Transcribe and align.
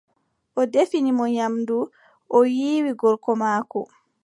O 0.59 0.63
defini 0.73 1.11
mo 1.17 1.25
nyamndu, 1.33 1.79
o 2.37 2.39
yiiwi 2.55 2.91
gorko 2.99 3.31
maako. 3.41 3.81